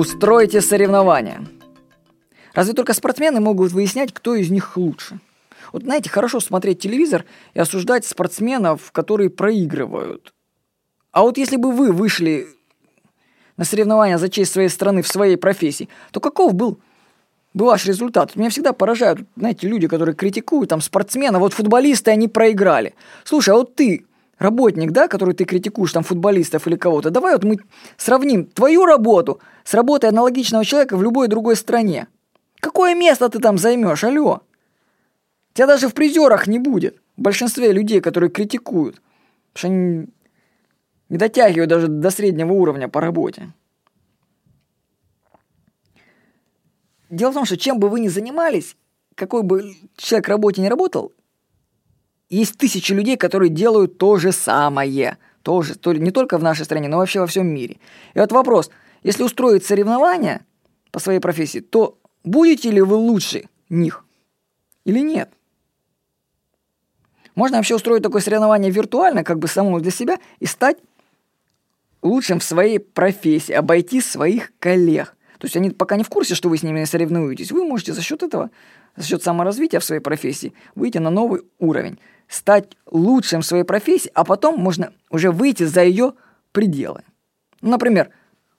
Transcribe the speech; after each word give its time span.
Устройте 0.00 0.62
соревнования. 0.62 1.46
Разве 2.54 2.72
только 2.72 2.94
спортсмены 2.94 3.38
могут 3.40 3.72
выяснять, 3.72 4.14
кто 4.14 4.34
из 4.34 4.50
них 4.50 4.78
лучше? 4.78 5.20
Вот 5.74 5.82
знаете, 5.82 6.08
хорошо 6.08 6.40
смотреть 6.40 6.80
телевизор 6.80 7.26
и 7.52 7.60
осуждать 7.60 8.06
спортсменов, 8.06 8.92
которые 8.92 9.28
проигрывают. 9.28 10.32
А 11.12 11.20
вот 11.20 11.36
если 11.36 11.56
бы 11.56 11.70
вы 11.70 11.92
вышли 11.92 12.46
на 13.58 13.66
соревнования 13.66 14.16
за 14.16 14.30
честь 14.30 14.52
своей 14.52 14.70
страны 14.70 15.02
в 15.02 15.06
своей 15.06 15.36
профессии, 15.36 15.90
то 16.12 16.20
каков 16.20 16.54
был 16.54 16.80
бы 17.52 17.66
ваш 17.66 17.84
результат? 17.84 18.36
Меня 18.36 18.48
всегда 18.48 18.72
поражают, 18.72 19.20
знаете, 19.36 19.68
люди, 19.68 19.86
которые 19.86 20.14
критикуют 20.14 20.70
там 20.70 20.80
спортсмена, 20.80 21.38
вот 21.38 21.52
футболисты, 21.52 22.10
они 22.10 22.26
проиграли. 22.26 22.94
Слушай, 23.24 23.50
а 23.50 23.58
вот 23.58 23.74
ты, 23.74 24.06
работник, 24.40 24.90
да, 24.90 25.06
который 25.06 25.34
ты 25.34 25.44
критикуешь, 25.44 25.92
там, 25.92 26.02
футболистов 26.02 26.66
или 26.66 26.74
кого-то, 26.74 27.10
давай 27.10 27.34
вот 27.34 27.44
мы 27.44 27.58
сравним 27.96 28.46
твою 28.46 28.86
работу 28.86 29.40
с 29.64 29.74
работой 29.74 30.08
аналогичного 30.08 30.64
человека 30.64 30.96
в 30.96 31.02
любой 31.02 31.28
другой 31.28 31.54
стране. 31.54 32.08
Какое 32.60 32.94
место 32.94 33.28
ты 33.28 33.38
там 33.38 33.58
займешь, 33.58 34.02
алло? 34.02 34.40
Тебя 35.52 35.66
даже 35.66 35.88
в 35.88 35.94
призерах 35.94 36.46
не 36.46 36.58
будет. 36.58 36.96
В 37.16 37.22
большинстве 37.22 37.72
людей, 37.72 38.00
которые 38.00 38.30
критикуют. 38.30 39.02
Потому 39.52 39.58
что 39.58 39.66
они 39.68 40.06
не 41.10 41.18
дотягивают 41.18 41.68
даже 41.68 41.88
до 41.88 42.10
среднего 42.10 42.52
уровня 42.52 42.88
по 42.88 43.00
работе. 43.00 43.52
Дело 47.10 47.30
в 47.30 47.34
том, 47.34 47.44
что 47.44 47.56
чем 47.56 47.78
бы 47.78 47.88
вы 47.88 48.00
ни 48.00 48.08
занимались, 48.08 48.76
какой 49.16 49.42
бы 49.42 49.74
человек 49.96 50.28
работе 50.28 50.62
не 50.62 50.68
работал, 50.68 51.12
есть 52.30 52.56
тысячи 52.56 52.92
людей, 52.92 53.16
которые 53.16 53.50
делают 53.50 53.98
то 53.98 54.16
же 54.16 54.32
самое. 54.32 55.18
Тоже, 55.42 55.74
то, 55.74 55.92
не 55.92 56.10
только 56.10 56.38
в 56.38 56.42
нашей 56.42 56.64
стране, 56.64 56.88
но 56.88 56.98
вообще 56.98 57.20
во 57.20 57.26
всем 57.26 57.46
мире. 57.46 57.78
И 58.14 58.18
вот 58.18 58.30
вопрос, 58.30 58.70
если 59.02 59.22
устроить 59.22 59.64
соревнования 59.64 60.44
по 60.90 61.00
своей 61.00 61.18
профессии, 61.18 61.60
то 61.60 61.98
будете 62.24 62.70
ли 62.70 62.80
вы 62.80 62.96
лучше 62.96 63.48
них 63.68 64.04
или 64.84 65.00
нет? 65.00 65.30
Можно 67.34 67.56
вообще 67.56 67.74
устроить 67.74 68.02
такое 68.02 68.20
соревнование 68.20 68.70
виртуально, 68.70 69.24
как 69.24 69.38
бы 69.38 69.48
самому 69.48 69.80
для 69.80 69.90
себя, 69.90 70.18
и 70.40 70.46
стать 70.46 70.76
лучшим 72.02 72.38
в 72.38 72.44
своей 72.44 72.78
профессии, 72.78 73.52
обойти 73.52 74.00
своих 74.00 74.52
коллег. 74.58 75.16
То 75.38 75.46
есть 75.46 75.56
они 75.56 75.70
пока 75.70 75.96
не 75.96 76.04
в 76.04 76.10
курсе, 76.10 76.34
что 76.34 76.50
вы 76.50 76.58
с 76.58 76.62
ними 76.62 76.84
соревнуетесь. 76.84 77.50
Вы 77.50 77.64
можете 77.64 77.94
за 77.94 78.02
счет 78.02 78.22
этого, 78.22 78.50
за 78.96 79.06
счет 79.06 79.22
саморазвития 79.22 79.80
в 79.80 79.84
своей 79.84 80.02
профессии 80.02 80.52
выйти 80.74 80.98
на 80.98 81.08
новый 81.08 81.42
уровень, 81.58 81.98
стать 82.30 82.76
лучшим 82.86 83.42
в 83.42 83.46
своей 83.46 83.64
профессии, 83.64 84.10
а 84.14 84.24
потом 84.24 84.58
можно 84.58 84.92
уже 85.10 85.30
выйти 85.30 85.64
за 85.64 85.82
ее 85.82 86.14
пределы. 86.52 87.02
Например, 87.60 88.10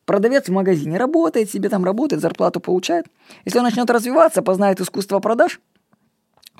продавец 0.05 0.47
в 0.47 0.51
магазине 0.51 0.97
работает, 0.97 1.49
себе 1.49 1.69
там 1.69 1.83
работает, 1.83 2.21
зарплату 2.21 2.59
получает. 2.59 3.07
Если 3.45 3.57
он 3.57 3.65
начнет 3.65 3.89
развиваться, 3.89 4.41
познает 4.43 4.79
искусство 4.79 5.19
продаж, 5.19 5.59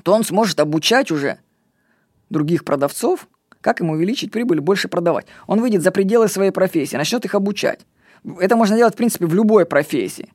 то 0.04 0.14
он 0.14 0.24
сможет 0.24 0.60
обучать 0.60 1.12
уже 1.12 1.38
других 2.30 2.66
продавцов 2.66 3.28
как 3.62 3.80
ему 3.80 3.94
увеличить 3.94 4.32
прибыль 4.32 4.60
больше 4.60 4.88
продавать? 4.88 5.28
Он 5.48 5.62
выйдет 5.62 5.84
за 5.84 5.92
пределы 5.92 6.28
своей 6.28 6.52
профессии, 6.52 6.98
начнет 6.98 7.24
их 7.24 7.36
обучать. 7.36 7.82
Это 8.40 8.56
можно 8.56 8.76
делать, 8.76 8.96
в 8.96 8.98
принципе, 8.98 9.26
в 9.26 9.34
любой 9.34 9.66
профессии. 9.66 10.34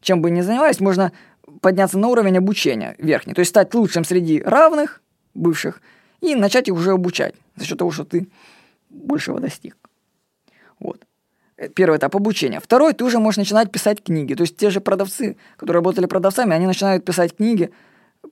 Чем 0.00 0.22
бы 0.22 0.30
ни 0.30 0.42
занимались, 0.42 0.80
можно 0.80 1.12
подняться 1.60 1.98
на 1.98 2.08
уровень 2.08 2.38
обучения 2.38 2.94
верхний. 2.98 3.34
То 3.34 3.40
есть 3.40 3.50
стать 3.50 3.74
лучшим 3.74 4.04
среди 4.04 4.40
равных, 4.40 5.02
бывших, 5.34 5.80
и 6.20 6.34
начать 6.34 6.68
их 6.68 6.74
уже 6.74 6.92
обучать 6.92 7.34
за 7.56 7.64
счет 7.64 7.78
того, 7.78 7.90
что 7.90 8.04
ты 8.04 8.28
большего 8.88 9.40
достиг. 9.40 9.76
Вот. 10.78 11.04
Э, 11.56 11.68
первый 11.68 11.98
этап 11.98 12.16
обучения. 12.16 12.60
Второй, 12.60 12.94
ты 12.94 13.04
уже 13.04 13.18
можешь 13.18 13.38
начинать 13.38 13.70
писать 13.70 14.02
книги. 14.02 14.34
То 14.34 14.42
есть 14.42 14.56
те 14.56 14.70
же 14.70 14.80
продавцы, 14.80 15.36
которые 15.56 15.78
работали 15.78 16.06
продавцами, 16.06 16.54
они 16.54 16.66
начинают 16.66 17.04
писать 17.04 17.36
книги 17.36 17.70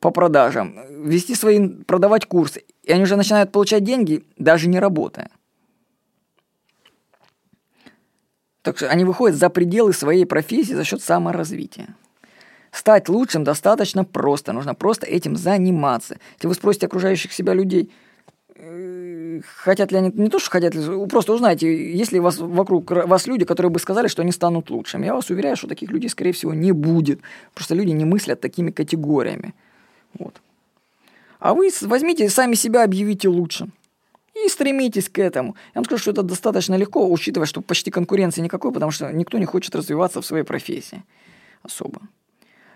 по 0.00 0.10
продажам, 0.10 0.76
вести 1.08 1.34
свои, 1.34 1.68
продавать 1.68 2.26
курсы. 2.26 2.64
И 2.82 2.92
они 2.92 3.02
уже 3.02 3.16
начинают 3.16 3.52
получать 3.52 3.84
деньги, 3.84 4.24
даже 4.36 4.68
не 4.68 4.78
работая. 4.78 5.30
Так 8.62 8.76
что 8.76 8.90
они 8.90 9.04
выходят 9.04 9.36
за 9.36 9.48
пределы 9.48 9.92
своей 9.92 10.26
профессии 10.26 10.74
за 10.74 10.84
счет 10.84 11.02
саморазвития. 11.02 11.94
Стать 12.72 13.08
лучшим 13.08 13.44
достаточно 13.44 14.04
просто. 14.04 14.52
Нужно 14.52 14.74
просто 14.74 15.06
этим 15.06 15.36
заниматься. 15.36 16.18
Если 16.36 16.48
вы 16.48 16.54
спросите 16.54 16.86
окружающих 16.86 17.32
себя 17.32 17.54
людей, 17.54 17.90
э, 18.56 19.40
хотят 19.42 19.92
ли 19.92 19.98
они, 19.98 20.12
не 20.14 20.28
то, 20.28 20.38
что 20.38 20.50
хотят 20.50 20.74
ли, 20.74 21.06
просто 21.08 21.32
узнайте, 21.32 21.92
есть 21.92 22.12
ли 22.12 22.20
вас 22.20 22.38
вокруг 22.38 22.90
вас 22.90 23.26
люди, 23.26 23.44
которые 23.44 23.70
бы 23.70 23.78
сказали, 23.78 24.08
что 24.08 24.22
они 24.22 24.32
станут 24.32 24.70
лучшими. 24.70 25.06
Я 25.06 25.14
вас 25.14 25.30
уверяю, 25.30 25.56
что 25.56 25.66
таких 25.66 25.90
людей, 25.90 26.08
скорее 26.08 26.32
всего, 26.32 26.54
не 26.54 26.72
будет. 26.72 27.20
Просто 27.54 27.74
люди 27.74 27.90
не 27.90 28.04
мыслят 28.04 28.40
такими 28.40 28.70
категориями. 28.70 29.54
Вот. 30.18 30.40
А 31.38 31.54
вы 31.54 31.70
возьмите 31.82 32.28
сами 32.28 32.54
себя 32.54 32.84
объявите 32.84 33.28
лучшим. 33.28 33.72
И 34.44 34.48
стремитесь 34.48 35.08
к 35.08 35.18
этому. 35.18 35.56
Я 35.74 35.80
вам 35.80 35.84
скажу, 35.84 36.02
что 36.02 36.10
это 36.12 36.22
достаточно 36.22 36.76
легко, 36.76 37.10
учитывая, 37.10 37.46
что 37.46 37.60
почти 37.60 37.90
конкуренции 37.90 38.40
никакой, 38.40 38.72
потому 38.72 38.92
что 38.92 39.10
никто 39.12 39.38
не 39.38 39.46
хочет 39.46 39.74
развиваться 39.74 40.20
в 40.20 40.26
своей 40.26 40.44
профессии 40.44 41.02
особо. 41.62 42.02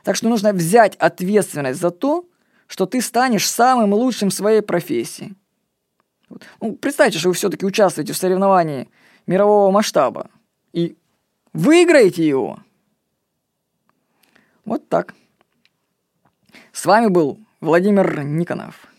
Так 0.03 0.17
что 0.17 0.29
нужно 0.29 0.53
взять 0.53 0.97
ответственность 0.97 1.81
за 1.81 1.91
то, 1.91 2.27
что 2.67 2.87
ты 2.87 3.01
станешь 3.01 3.49
самым 3.49 3.93
лучшим 3.93 4.31
в 4.31 4.35
своей 4.35 4.63
профессии. 4.63 5.35
Вот. 6.29 6.43
Ну, 6.61 6.75
представьте, 6.75 7.19
что 7.19 7.29
вы 7.29 7.35
все-таки 7.35 7.67
участвуете 7.67 8.13
в 8.13 8.17
соревновании 8.17 8.89
мирового 9.27 9.71
масштаба 9.71 10.31
и 10.73 10.97
выиграете 11.53 12.27
его. 12.27 12.59
Вот 14.65 14.89
так. 14.89 15.15
С 16.73 16.87
вами 16.87 17.09
был 17.09 17.39
Владимир 17.61 18.23
Никонов. 18.25 18.92